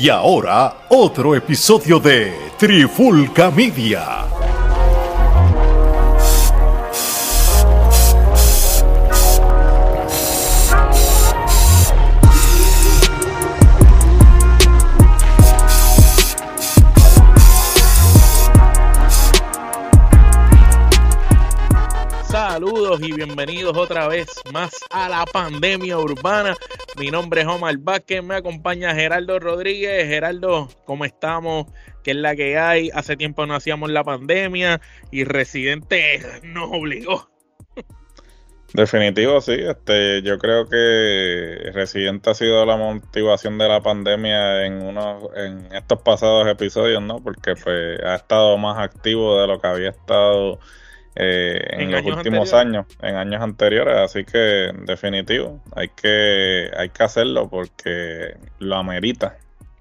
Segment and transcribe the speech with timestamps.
[0.00, 4.26] Y ahora, otro episodio de Trifulca Media.
[22.22, 26.56] Saludos y bienvenidos otra vez más a la pandemia urbana.
[26.98, 30.08] Mi nombre es Omar Vázquez, me acompaña Geraldo Rodríguez.
[30.08, 31.66] Geraldo, ¿cómo estamos?
[32.02, 32.90] ¿Qué es la que hay?
[32.92, 34.80] Hace tiempo no hacíamos la pandemia
[35.12, 37.30] y Residente nos obligó.
[38.74, 39.52] Definitivo, sí.
[39.52, 45.72] Este, yo creo que Residente ha sido la motivación de la pandemia en unos, en
[45.72, 47.22] estos pasados episodios, ¿no?
[47.22, 50.58] Porque pues, ha estado más activo de lo que había estado
[51.20, 57.02] eh, en, los últimos años, en años anteriores, así que definitivo, hay que, hay que
[57.02, 59.36] hacerlo porque lo amerita.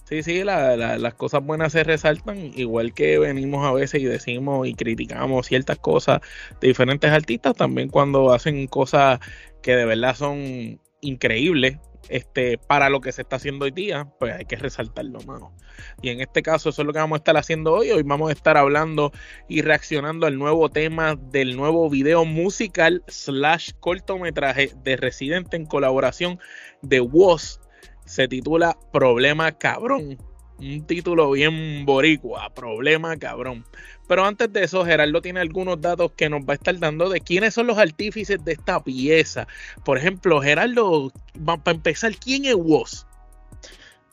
[0.05, 4.73] Sí, sí, las cosas buenas se resaltan, igual que venimos a veces y decimos y
[4.73, 6.21] criticamos ciertas cosas
[6.59, 9.19] de diferentes artistas, también cuando hacen cosas
[9.61, 11.77] que de verdad son increíbles,
[12.09, 15.53] este, para lo que se está haciendo hoy día, pues hay que resaltarlo, mano.
[16.01, 17.91] Y en este caso, eso es lo que vamos a estar haciendo hoy.
[17.91, 19.11] Hoy vamos a estar hablando
[19.47, 26.39] y reaccionando al nuevo tema del nuevo video musical slash cortometraje de Residente en colaboración
[26.81, 27.59] de Woz.
[28.05, 30.17] Se titula Problema Cabrón.
[30.59, 33.65] Un título bien boricua, Problema Cabrón.
[34.07, 37.21] Pero antes de eso, Gerardo tiene algunos datos que nos va a estar dando de
[37.21, 39.47] quiénes son los artífices de esta pieza.
[39.83, 41.11] Por ejemplo, Gerardo,
[41.45, 43.05] para empezar, ¿quién es Woz?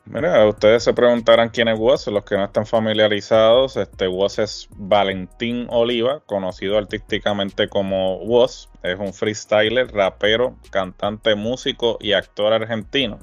[0.06, 4.68] Mira, ustedes se preguntarán quién es Woz, los que no están familiarizados, este Woz es
[4.76, 13.18] Valentín Oliva, conocido artísticamente como Woz, es un freestyler, rapero, cantante, músico y actor argentino.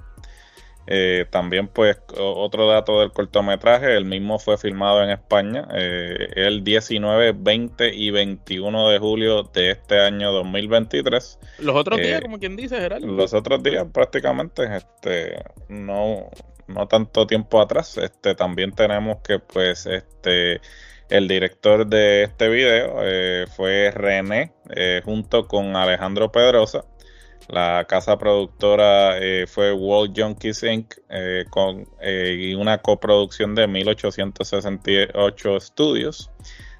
[0.87, 6.63] Eh, también, pues, otro dato del cortometraje, el mismo fue filmado en España eh, el
[6.63, 11.39] 19, 20 y 21 de julio de este año 2023.
[11.59, 13.05] Los otros días, eh, como quien dice, Gerardo.
[13.07, 16.29] Los otros días, prácticamente, este, no,
[16.67, 17.97] no tanto tiempo atrás.
[17.97, 20.61] Este, también tenemos que, pues, este,
[21.09, 22.95] el director de este video
[23.55, 24.53] fue René,
[25.03, 26.85] junto con Alejandro Pedrosa.
[27.51, 30.93] La casa productora eh, fue World Junkies Inc.
[31.09, 36.31] Eh, con eh, y una coproducción de 1868 estudios.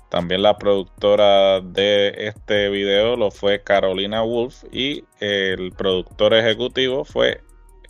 [0.08, 7.42] También la productora de este video lo fue Carolina Wolf y el productor ejecutivo fue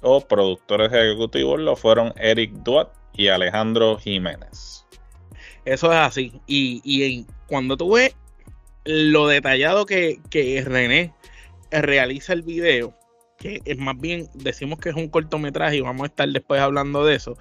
[0.01, 4.87] o productores ejecutivos lo fueron Eric Duat y Alejandro Jiménez.
[5.65, 6.41] Eso es así.
[6.47, 8.15] Y, y cuando tú ves
[8.85, 11.13] lo detallado que, que René
[11.71, 12.97] realiza el video,
[13.37, 17.05] que es más bien decimos que es un cortometraje y vamos a estar después hablando
[17.05, 17.37] de eso.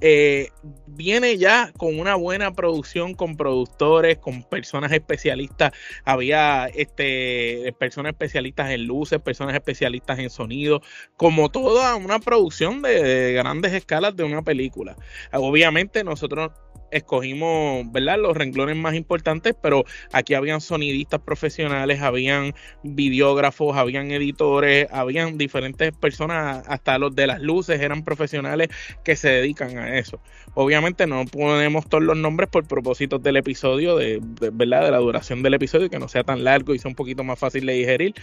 [0.00, 0.50] Eh,
[0.86, 5.72] viene ya con una buena producción, con productores, con personas especialistas.
[6.04, 10.82] Había este, personas especialistas en luces, personas especialistas en sonido,
[11.16, 14.96] como toda una producción de grandes escalas de una película.
[15.32, 16.50] Obviamente nosotros
[16.94, 18.18] escogimos, ¿verdad?
[18.18, 25.92] Los renglones más importantes, pero aquí habían sonidistas profesionales, habían videógrafos, habían editores, habían diferentes
[25.92, 28.68] personas, hasta los de las luces eran profesionales
[29.04, 30.20] que se dedican a eso.
[30.54, 34.20] Obviamente no ponemos todos los nombres por propósitos del episodio, de,
[34.52, 34.84] ¿verdad?
[34.84, 37.38] De la duración del episodio, que no sea tan largo y sea un poquito más
[37.38, 38.14] fácil de digerir.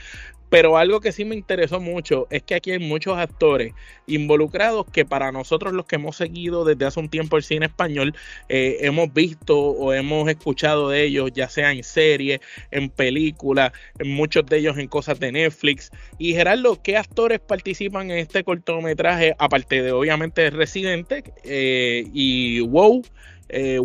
[0.49, 3.73] Pero algo que sí me interesó mucho es que aquí hay muchos actores
[4.05, 8.13] involucrados que para nosotros los que hemos seguido desde hace un tiempo el cine español,
[8.49, 12.39] eh, hemos visto o hemos escuchado de ellos, ya sea en series,
[12.71, 13.71] en películas,
[14.03, 15.91] muchos de ellos en cosas de Netflix.
[16.17, 19.35] Y Gerardo, ¿qué actores participan en este cortometraje?
[19.37, 23.03] Aparte de obviamente Residente eh, y WoW.
[23.49, 23.79] Eh,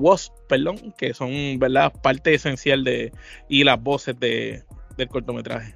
[0.48, 1.92] perdón, que son ¿verdad?
[2.02, 3.12] parte esencial de
[3.48, 4.62] y las voces de,
[4.96, 5.74] del cortometraje.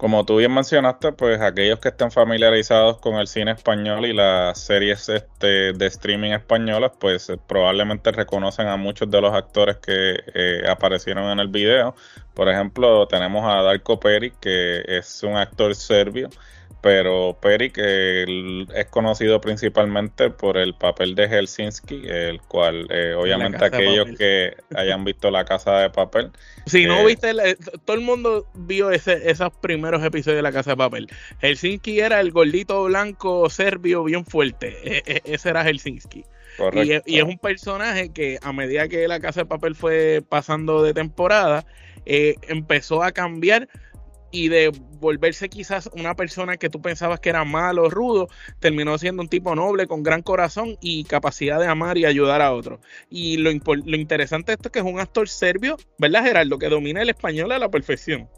[0.00, 4.58] Como tú bien mencionaste, pues aquellos que estén familiarizados con el cine español y las
[4.58, 10.18] series este, de streaming españolas, pues eh, probablemente reconocen a muchos de los actores que
[10.34, 11.94] eh, aparecieron en el video.
[12.32, 16.30] Por ejemplo, tenemos a Darko Peri, que es un actor serbio
[16.80, 24.16] pero Peric es conocido principalmente por el papel de Helsinki, el cual eh, obviamente aquellos
[24.16, 26.30] que hayan visto La Casa de Papel.
[26.66, 27.34] Si no eh, viste,
[27.84, 31.08] todo el mundo vio ese, esos primeros episodios de La Casa de Papel.
[31.40, 36.24] Helsinki era el gordito blanco serbio bien fuerte, e, e, ese era Helsinki.
[36.72, 40.22] Y es, y es, un personaje que a medida que La Casa de Papel fue
[40.28, 41.64] pasando de temporada,
[42.06, 43.68] eh, empezó a cambiar
[44.30, 48.28] y de volverse quizás una persona que tú pensabas que era malo, rudo,
[48.58, 52.52] terminó siendo un tipo noble, con gran corazón y capacidad de amar y ayudar a
[52.52, 52.80] otros.
[53.08, 56.58] Y lo, lo interesante de esto es que es un actor serbio, ¿verdad, Gerardo?
[56.58, 58.28] Que domina el español a la perfección.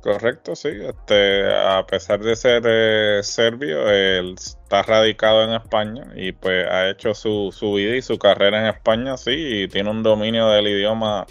[0.00, 0.68] Correcto, sí.
[0.68, 6.88] Este, a pesar de ser eh, serbio, él está radicado en España y pues ha
[6.88, 10.68] hecho su, su vida y su carrera en España, sí, y tiene un dominio del
[10.68, 11.26] idioma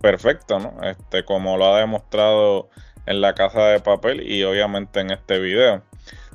[0.00, 0.82] perfecto, ¿no?
[0.82, 2.68] Este, como lo ha demostrado
[3.06, 5.82] en la casa de papel y obviamente en este video.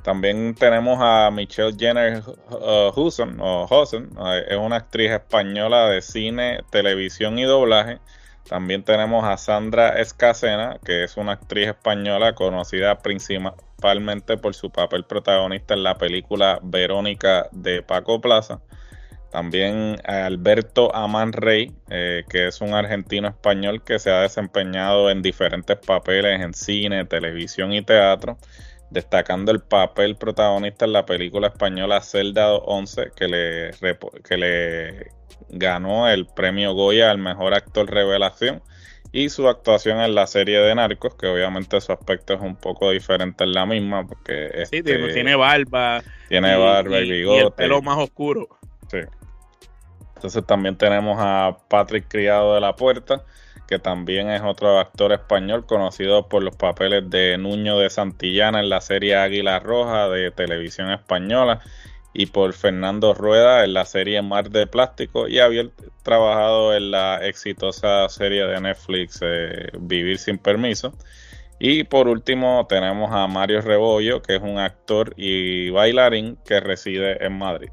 [0.04, 7.38] También tenemos a Michelle Jenner uh, o uh, es una actriz española de cine, televisión
[7.40, 8.00] y doblaje.
[8.48, 15.04] También tenemos a Sandra Escacena, que es una actriz española conocida principalmente por su papel
[15.04, 18.62] protagonista en la película Verónica de Paco Plaza.
[19.32, 25.22] También Alberto Aman Rey, eh, que es un argentino español que se ha desempeñado en
[25.22, 28.38] diferentes papeles en cine, televisión y teatro,
[28.90, 33.72] destacando el papel protagonista en la película española Celda 11, que le,
[34.24, 35.12] que le
[35.50, 38.62] ganó el premio Goya al mejor actor revelación,
[39.12, 42.92] y su actuación en la serie de Narcos, que obviamente su aspecto es un poco
[42.92, 47.38] diferente en la misma, porque sí, este tiene barba, tiene barba y, bigote.
[47.38, 48.48] Y el pelo más oscuro.
[48.90, 49.00] Sí.
[50.16, 53.24] Entonces también tenemos a Patrick Criado de la Puerta,
[53.68, 58.70] que también es otro actor español conocido por los papeles de Nuño de Santillana en
[58.70, 61.62] la serie Águila Roja de televisión española
[62.14, 65.70] y por Fernando Rueda en la serie Mar de Plástico y había
[66.02, 70.94] trabajado en la exitosa serie de Netflix eh, Vivir sin Permiso.
[71.60, 77.24] Y por último tenemos a Mario Rebollo, que es un actor y bailarín que reside
[77.24, 77.70] en Madrid.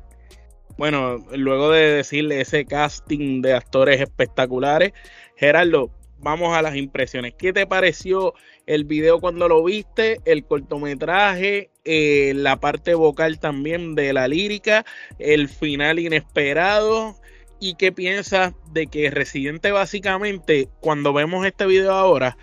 [0.76, 4.92] Bueno, luego de decirle ese casting de actores espectaculares,
[5.36, 7.34] Gerardo, vamos a las impresiones.
[7.38, 8.34] ¿Qué te pareció
[8.66, 10.20] el video cuando lo viste?
[10.24, 14.84] El cortometraje, eh, la parte vocal también de la lírica,
[15.20, 17.16] el final inesperado.
[17.60, 22.36] ¿Y qué piensas de que Residente básicamente, cuando vemos este video ahora,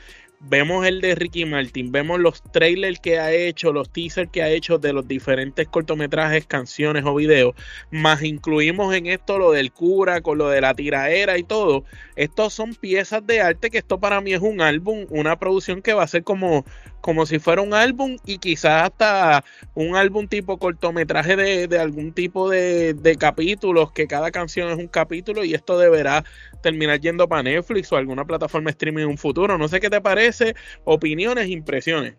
[0.43, 4.49] vemos el de Ricky Martin, vemos los trailers que ha hecho, los teasers que ha
[4.49, 7.53] hecho de los diferentes cortometrajes, canciones o videos,
[7.91, 11.83] más incluimos en esto lo del cura, con lo de la tiraera y todo.
[12.15, 15.93] Estos son piezas de arte que esto para mí es un álbum, una producción que
[15.93, 16.65] va a ser como
[17.01, 19.43] como si fuera un álbum y quizás hasta
[19.73, 24.87] un álbum tipo cortometraje de, algún tipo de, de, capítulos, que cada canción es un
[24.87, 26.23] capítulo y esto deberá
[26.61, 29.57] terminar yendo para Netflix o alguna plataforma streaming en un futuro.
[29.57, 30.55] No sé qué te parece,
[30.85, 32.13] opiniones, impresiones.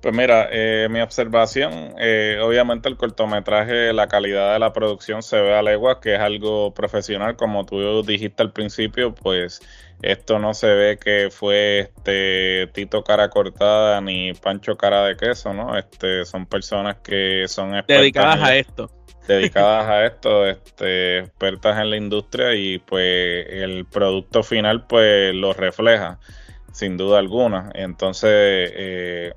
[0.00, 5.38] Pues mira, eh, mi observación, eh, obviamente el cortometraje, la calidad de la producción se
[5.38, 9.60] ve a legua, que es algo profesional, como tú dijiste al principio, pues
[10.02, 15.52] esto no se ve que fue este Tito cara cortada ni Pancho cara de queso,
[15.52, 15.76] ¿no?
[15.76, 18.90] Este son personas que son dedicadas a esto.
[19.28, 25.52] Dedicadas a esto, este, expertas en la industria y pues el producto final pues lo
[25.52, 26.18] refleja,
[26.72, 27.70] sin duda alguna.
[27.74, 28.30] Entonces,
[28.74, 29.34] eh,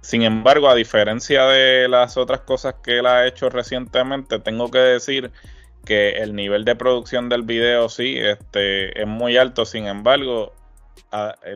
[0.00, 4.78] sin embargo, a diferencia de las otras cosas que él ha hecho recientemente, tengo que
[4.78, 5.30] decir
[5.84, 9.64] que el nivel de producción del video sí este, es muy alto.
[9.64, 10.52] Sin embargo,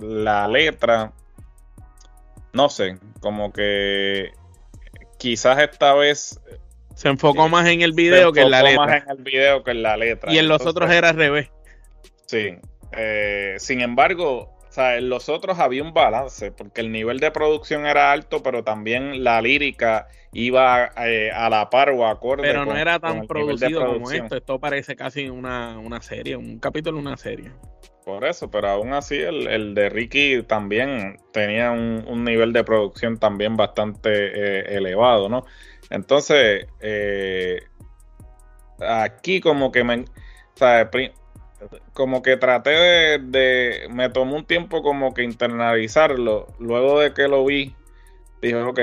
[0.01, 1.13] la letra,
[2.53, 4.33] no sé, como que
[5.19, 6.41] quizás esta vez
[6.95, 8.87] se enfocó más en el video que en la letra.
[8.87, 10.33] más en el video que en la letra.
[10.33, 11.51] Y en los otros era al revés.
[12.27, 12.57] Sí.
[12.93, 17.31] Eh, sin embargo, o sea, en los otros había un balance, porque el nivel de
[17.31, 22.45] producción era alto, pero también la lírica iba eh, a la par o acorde.
[22.45, 24.35] Pero no era tan producido como esto.
[24.35, 27.51] Esto parece casi una, serie, un capítulo de una serie.
[28.07, 33.59] Por eso, pero aún así el, de Ricky también tenía un, nivel de producción también
[33.59, 35.45] bastante eh, elevado, ¿no?
[35.91, 37.61] Entonces, eh,
[38.81, 39.97] aquí como que me...
[39.97, 40.91] O sea,
[41.93, 46.47] como que traté de, me tomó un tiempo como que internalizarlo.
[46.59, 47.75] Luego de que lo vi,
[48.41, 48.81] dije, ok,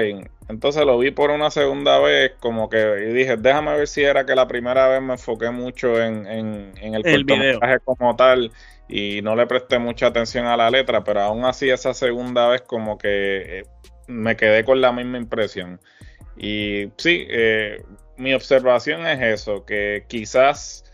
[0.50, 4.26] entonces lo vi por una segunda vez, como que y dije, déjame ver si era
[4.26, 8.52] que la primera vez me enfoqué mucho en, en, en el, el como tal
[8.88, 12.62] y no le presté mucha atención a la letra, pero aún así esa segunda vez
[12.62, 13.64] como que eh,
[14.08, 15.80] me quedé con la misma impresión.
[16.36, 17.84] Y sí, eh,
[18.18, 20.89] mi observación es eso, que quizás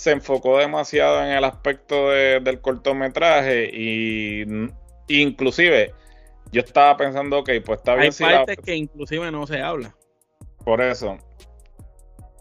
[0.00, 4.46] se enfocó demasiado en el aspecto del cortometraje y
[5.08, 5.92] inclusive
[6.52, 8.10] yo estaba pensando, ok, pues está bien.
[8.20, 9.94] Hay partes que inclusive no se habla.
[10.64, 11.18] Por eso.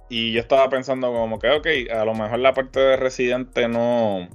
[0.08, 4.30] Y yo estaba pensando como que, ok, a lo mejor la parte de Residente no,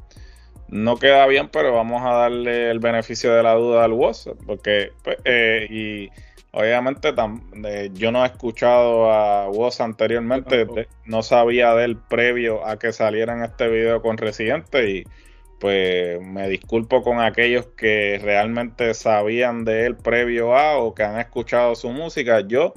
[0.68, 4.90] no queda bien, pero vamos a darle el beneficio de la duda al WhatsApp, porque
[5.02, 6.10] pues, eh, y
[6.54, 7.12] obviamente
[7.92, 10.66] yo no he escuchado a Woz anteriormente,
[11.04, 15.04] no sabía de él previo a que saliera en este video con Residente y
[15.58, 21.18] pues me disculpo con aquellos que realmente sabían de él previo a o que han
[21.18, 22.40] escuchado su música.
[22.40, 22.74] Yo,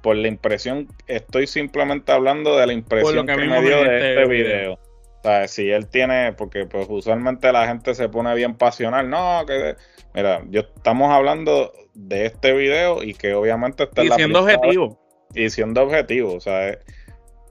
[0.00, 4.28] por la impresión, estoy simplemente hablando de la impresión que, me dio de este, este
[4.28, 4.74] video.
[4.74, 9.44] O sea, si él tiene, porque pues usualmente la gente se pone bien pasional, no,
[9.46, 9.76] que
[10.14, 11.72] mira, yo estamos hablando
[12.08, 14.98] de este video y que obviamente está y siendo objetivo.
[15.34, 16.78] Y siendo objetivo, o sea,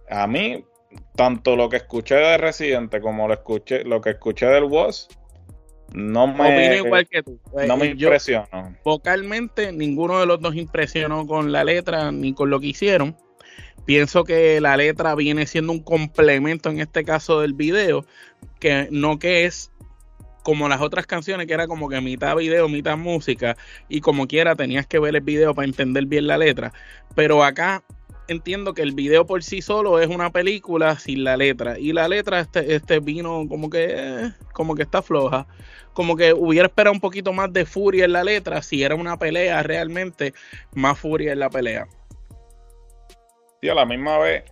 [0.09, 0.65] a mí
[1.15, 5.07] tanto lo que escuché de Residente como lo escuché lo que escuché del Boss
[5.93, 7.39] no me igual que tú.
[7.67, 8.75] no me impresionó.
[8.83, 13.15] Vocalmente ninguno de los dos impresionó con la letra ni con lo que hicieron
[13.89, 18.05] Pienso que la letra viene siendo un complemento en este caso del video,
[18.59, 19.71] que no que es
[20.43, 24.55] como las otras canciones, que era como que mitad video, mitad música, y como quiera
[24.55, 26.73] tenías que ver el video para entender bien la letra.
[27.15, 27.83] Pero acá
[28.29, 31.79] entiendo que el video por sí solo es una película sin la letra.
[31.79, 35.47] Y la letra, este, este vino como que, como que está floja.
[35.93, 38.61] Como que hubiera esperado un poquito más de furia en la letra.
[38.61, 40.33] Si era una pelea realmente,
[40.73, 41.87] más furia en la pelea.
[43.61, 44.43] Sí, a la misma vez,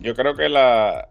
[0.00, 1.08] yo creo que la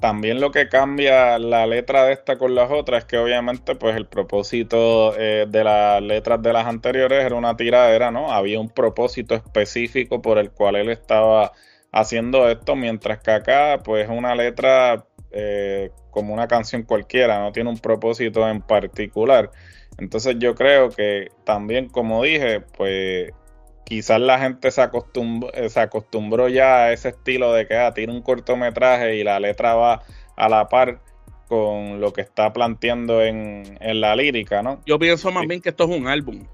[0.00, 3.96] también lo que cambia la letra de esta con las otras es que obviamente pues
[3.96, 8.32] el propósito eh, de las letras de las anteriores era una tiradera, ¿no?
[8.32, 11.52] Había un propósito específico por el cual él estaba
[11.92, 17.52] haciendo esto, mientras que acá pues es una letra eh, como una canción cualquiera, no
[17.52, 19.50] tiene un propósito en particular.
[19.98, 23.32] Entonces yo creo que también como dije, pues
[23.84, 27.92] quizás la gente se acostumbró, eh, se acostumbró ya a ese estilo de que ah,
[27.94, 30.02] tiene un cortometraje y la letra va
[30.36, 31.00] a la par
[31.48, 34.80] con lo que está planteando en, la lírica, ¿no?
[34.86, 36.46] Yo pienso más bien que esto es un álbum.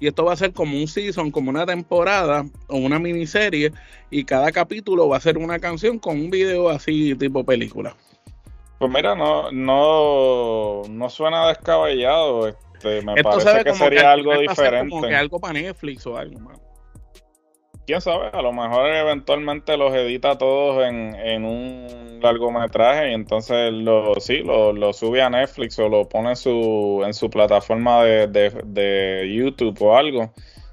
[0.00, 3.72] Y esto va a ser como un season, como una temporada o una miniserie.
[4.10, 7.94] Y cada capítulo va a ser una canción con un video así tipo película.
[8.80, 12.48] Pues mira, no, no, no suena descabellado.
[12.48, 14.90] Este, me parece que sería algo diferente.
[14.90, 16.58] Como que algo para Netflix o algo más
[17.92, 24.14] quién sabe, a lo mejor eventualmente los edita todos en, un largometraje y entonces lo,
[24.18, 29.76] sí, lo, sube a Netflix o lo pone en su, en su plataforma de, YouTube
[29.82, 30.32] o algo.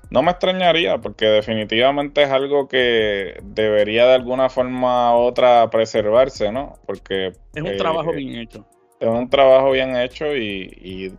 [0.09, 6.53] No me extrañaría porque definitivamente es algo que debería de alguna forma u otra preservarse,
[6.53, 6.77] ¿no?
[6.85, 7.33] Porque...
[7.53, 8.65] Es un trabajo eh, bien hecho.
[8.97, 11.13] Es un trabajo bien hecho y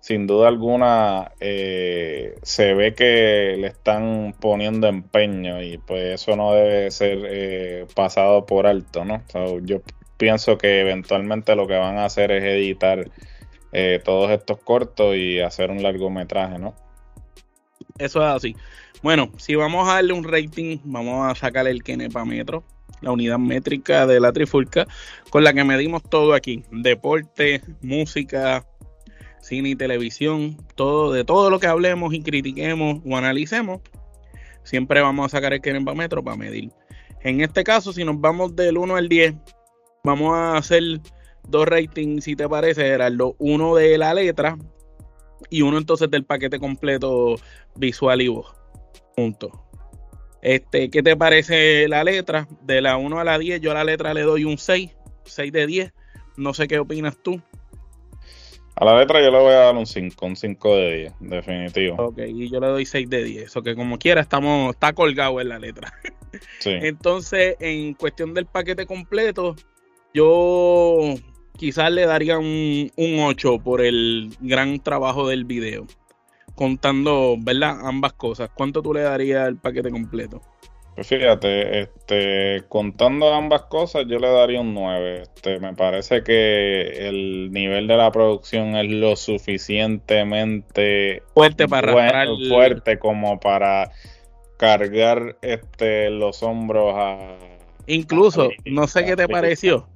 [0.00, 6.52] sin duda alguna eh, se ve que le están poniendo empeño y pues eso no
[6.54, 9.22] debe ser eh, pasado por alto, ¿no?
[9.62, 9.82] yo
[10.16, 13.10] pienso que eventualmente lo que van a hacer es editar
[13.72, 16.74] eh, todos estos cortos y hacer un largometraje, ¿no?
[17.98, 18.56] Eso es así.
[19.02, 22.64] Bueno, si vamos a darle un rating, vamos a sacarle el Kenepa Metro,
[23.00, 24.86] la unidad métrica de la trifulca,
[25.30, 28.66] con la que medimos todo aquí: deporte, música,
[29.40, 33.80] cine y televisión, todo, de todo lo que hablemos y critiquemos o analicemos,
[34.62, 36.70] siempre vamos a sacar el Metro para medir.
[37.22, 39.34] En este caso, si nos vamos del 1 al 10,
[40.04, 40.82] vamos a hacer
[41.48, 43.34] dos ratings, si te parece, Gerardo.
[43.38, 44.56] Uno de la letra
[45.50, 47.36] y uno entonces del paquete completo
[47.76, 48.54] visual y voz.
[49.16, 49.66] Punto.
[50.42, 52.48] Este, ¿Qué te parece la letra?
[52.62, 54.90] De la 1 a la 10, yo a la letra le doy un 6,
[55.24, 55.92] 6 de 10.
[56.36, 57.42] No sé qué opinas tú.
[58.76, 61.96] A la letra yo le voy a dar un 5, un 5 de 10, definitivo.
[62.02, 65.40] Ok, y yo le doy 6 de 10, o que como quiera estamos, está colgado
[65.40, 65.92] en la letra.
[66.60, 66.70] Sí.
[66.80, 69.56] Entonces, en cuestión del paquete completo,
[70.14, 71.14] yo
[71.56, 75.86] quizás le daría un, un 8 por el gran trabajo del video.
[76.54, 77.86] Contando, ¿verdad?
[77.86, 78.50] Ambas cosas.
[78.54, 80.42] ¿Cuánto tú le darías al paquete completo?
[81.00, 85.22] Pues fíjate, este, contando ambas cosas, yo le daría un 9.
[85.22, 92.98] Este, me parece que el nivel de la producción es lo suficientemente fuerte para fuerte
[92.98, 93.92] como para
[94.58, 97.38] cargar este los hombros a
[97.86, 99.88] incluso no sé qué te pareció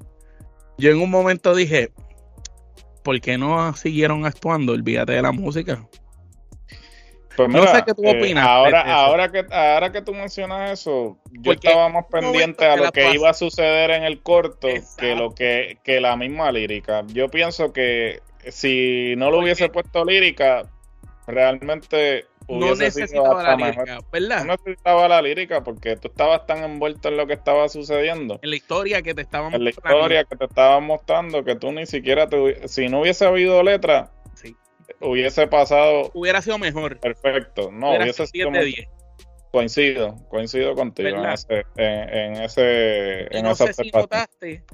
[0.79, 1.91] yo en un momento dije
[3.03, 4.73] ¿por qué no siguieron actuando?
[4.73, 5.87] olvídate de la música
[7.37, 8.47] pues no sé qué tú eh, opinas.
[8.47, 13.15] ahora, ahora, que, ahora que tú mencionas eso, yo estaba más pendiente a lo que
[13.15, 17.05] iba a suceder en el corto que lo que, que la misma lírica.
[17.09, 20.63] Yo pienso que si no lo hubiese puesto lírica,
[21.27, 24.45] realmente no necesitaba la lírica, ¿verdad?
[24.45, 28.39] No necesitaba la lírica porque tú estabas tan envuelto en lo que estaba sucediendo.
[28.43, 29.59] En la historia que te estaban mostrando.
[29.59, 33.25] En la historia que te estaban mostrando, que tú ni siquiera te, si no hubiese
[33.25, 34.11] habido letra,
[35.01, 36.11] hubiese pasado.
[36.15, 36.99] Hubiera sido mejor.
[36.99, 37.71] Perfecto.
[37.73, 38.51] No, hubiese sido.
[39.51, 44.65] Coincido, coincido contigo en ese, en, ese, no sé si notaste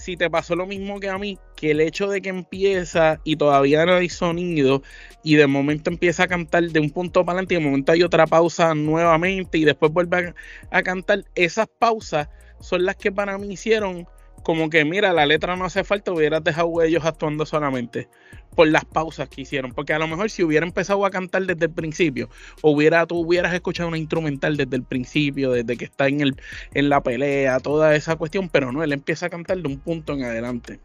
[0.00, 3.36] si te pasó lo mismo que a mí, que el hecho de que empieza y
[3.36, 4.82] todavía no hay sonido
[5.22, 8.02] y de momento empieza a cantar de un punto para adelante y de momento hay
[8.02, 10.34] otra pausa nuevamente y después vuelve
[10.70, 12.28] a, a cantar, esas pausas
[12.60, 14.08] son las que para mí hicieron
[14.42, 18.08] como que, mira, la letra no hace falta, hubieras dejado ellos actuando solamente
[18.54, 19.72] por las pausas que hicieron.
[19.72, 22.28] Porque a lo mejor si hubiera empezado a cantar desde el principio,
[22.62, 26.36] hubiera, tú hubieras escuchado una instrumental desde el principio, desde que está en, el,
[26.74, 30.14] en la pelea, toda esa cuestión, pero no, él empieza a cantar de un punto
[30.14, 30.80] en adelante.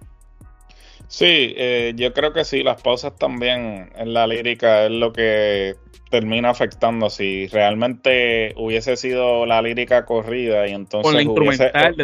[1.07, 5.75] Sí, eh, yo creo que sí, las pausas también en la lírica es lo que
[6.09, 7.09] termina afectando.
[7.09, 11.05] Si realmente hubiese sido la lírica corrida y entonces.
[11.05, 11.95] Con la instrumental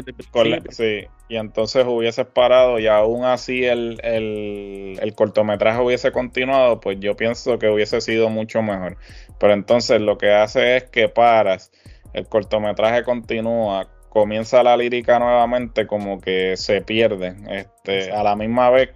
[0.69, 6.99] Sí, y entonces hubieses parado y aún así el, el, el, cortometraje hubiese continuado, pues
[6.99, 8.97] yo pienso que hubiese sido mucho mejor.
[9.39, 11.71] Pero entonces lo que hace es que paras,
[12.13, 17.33] el cortometraje continúa, comienza la lírica nuevamente, como que se pierde.
[17.49, 18.89] Este, a la misma vez.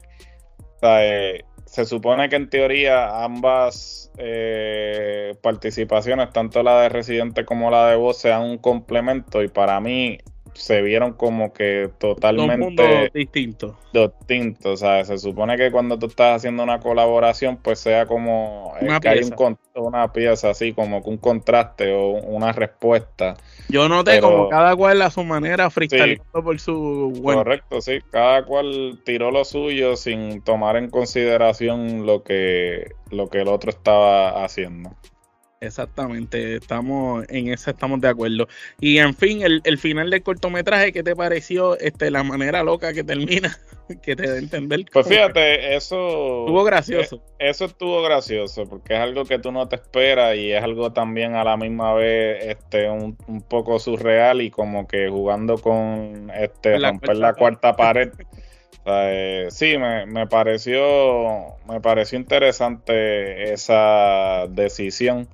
[0.82, 7.90] Eh, se supone que en teoría ambas eh, participaciones, tanto la de Residente como la
[7.90, 10.20] de Voz, sean un complemento y para mí
[10.56, 13.76] se vieron como que totalmente distintos.
[13.94, 18.74] Distintos, o sea, se supone que cuando tú estás haciendo una colaboración, pues sea como
[18.82, 19.36] una, pieza.
[19.76, 23.36] una pieza así, como que un contraste o una respuesta.
[23.68, 29.00] Yo noté como cada cual a su manera freestyleando por su Correcto, sí, cada cual
[29.04, 34.92] tiró lo suyo sin tomar en consideración lo que, lo que el otro estaba haciendo.
[35.66, 38.48] Exactamente, estamos en eso estamos de acuerdo.
[38.80, 41.78] Y en fin, el, el, final del cortometraje, ¿qué te pareció?
[41.80, 43.58] Este, la manera loca que termina,
[44.04, 44.86] que te da a entender.
[44.92, 47.16] Pues fíjate, eso estuvo gracioso.
[47.40, 50.94] Eh, eso estuvo gracioso, porque es algo que tú no te esperas y es algo
[50.94, 56.32] también a la misma vez este un, un poco surreal y como que jugando con
[56.36, 58.12] este romper la cuarta pared.
[58.88, 65.28] Eh, sí, me, me, pareció me pareció interesante esa decisión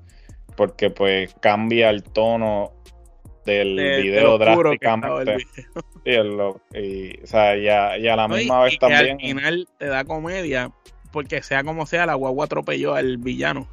[0.62, 2.72] porque pues cambia el tono
[3.46, 5.38] del video drásticamente.
[6.06, 9.14] y, o sea, y a, la misma vez también.
[9.14, 10.72] al final te da comedia,
[11.12, 13.68] porque sea como sea, la guagua atropelló al villano.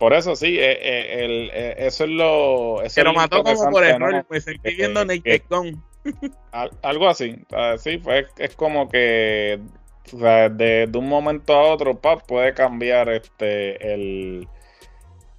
[0.00, 2.82] Por eso sí, eh, eh, eh, eso es lo.
[2.82, 5.42] Eso que lo mató como por error, me sentí viendo Naked
[6.82, 7.36] Algo así,
[7.78, 9.60] sí, pues es como que
[10.12, 14.48] o sea, de, de, un momento a otro, pap, puede cambiar este el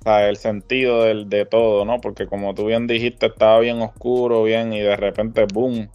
[0.05, 1.99] el sentido del, de todo, ¿no?
[1.99, 5.89] Porque como tú bien dijiste, estaba bien oscuro, bien, y de repente, boom,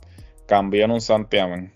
[0.46, 1.72] cambió en un santiamén.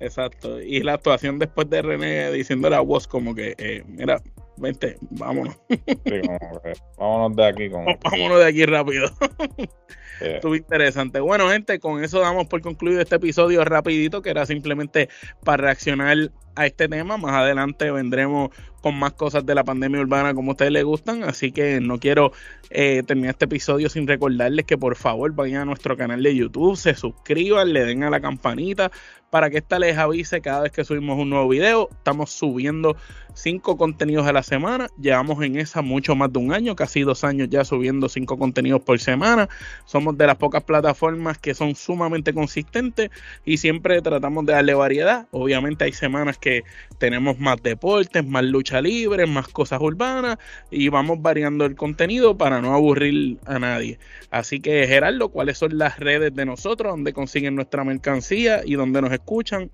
[0.00, 0.60] Exacto.
[0.60, 4.22] Y la actuación después de René diciéndole a vos como que, eh, mira,
[4.58, 5.56] vente, vámonos.
[5.68, 7.70] Sí, como que, vámonos de aquí.
[7.70, 9.08] Como vámonos de aquí rápido.
[10.20, 11.20] Estuvo interesante.
[11.20, 15.08] Bueno, gente, con eso damos por concluido este episodio rapidito, que era simplemente
[15.44, 17.16] para reaccionar a este tema.
[17.16, 18.50] Más adelante vendremos
[18.80, 21.22] con más cosas de la pandemia urbana como a ustedes les gustan.
[21.24, 22.32] Así que no quiero
[22.70, 26.76] eh, terminar este episodio sin recordarles que por favor vayan a nuestro canal de YouTube,
[26.76, 28.90] se suscriban, le den a la campanita
[29.30, 31.88] para que esta les avise cada vez que subimos un nuevo video.
[31.90, 32.96] Estamos subiendo
[33.34, 34.86] cinco contenidos a la semana.
[35.00, 38.82] Llevamos en esa mucho más de un año, casi dos años ya subiendo cinco contenidos
[38.82, 39.48] por semana.
[39.84, 43.10] Somos de las pocas plataformas que son sumamente consistentes
[43.44, 45.26] y siempre tratamos de darle variedad.
[45.30, 46.62] Obviamente hay semanas que
[46.98, 50.38] tenemos más deportes, más lucha libre, más cosas urbanas
[50.70, 53.98] y vamos variando el contenido para no aburrir a nadie.
[54.30, 59.00] Así que Gerardo, ¿cuáles son las redes de nosotros donde consiguen nuestra mercancía y donde
[59.02, 59.70] nos escuchan?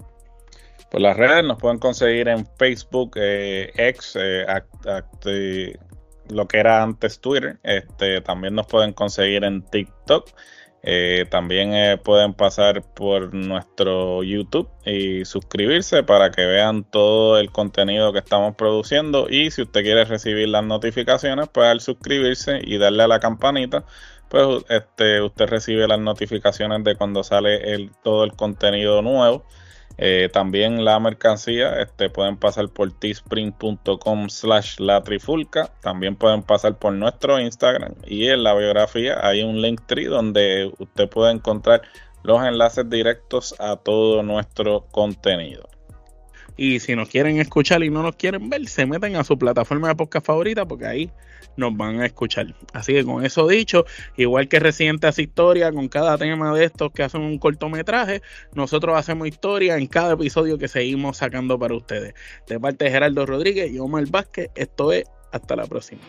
[0.90, 3.94] Pues las redes nos pueden conseguir en Facebook, eh, eh,
[6.28, 7.58] lo que era antes Twitter.
[7.62, 10.30] Este, también nos pueden conseguir en TikTok.
[10.84, 17.52] Eh, también eh, pueden pasar por nuestro YouTube y suscribirse para que vean todo el
[17.52, 19.28] contenido que estamos produciendo.
[19.30, 23.84] Y si usted quiere recibir las notificaciones, pues al suscribirse y darle a la campanita,
[24.28, 29.44] pues este, usted recibe las notificaciones de cuando sale el, todo el contenido nuevo.
[29.98, 35.70] Eh, también la mercancía, este, pueden pasar por teespring.com slash la trifulca.
[35.80, 40.72] También pueden pasar por nuestro Instagram y en la biografía hay un link tree donde
[40.78, 41.82] usted puede encontrar
[42.22, 45.71] los enlaces directos a todo nuestro contenido.
[46.56, 49.88] Y si nos quieren escuchar y no nos quieren ver, se meten a su plataforma
[49.88, 51.10] de podcast favorita porque ahí
[51.56, 52.54] nos van a escuchar.
[52.72, 53.84] Así que con eso dicho,
[54.16, 58.22] igual que Residente hace historia con cada tema de estos que hacen un cortometraje,
[58.54, 62.14] nosotros hacemos historia en cada episodio que seguimos sacando para ustedes.
[62.46, 66.02] De parte de Gerardo Rodríguez y Omar Vázquez, esto es hasta la próxima.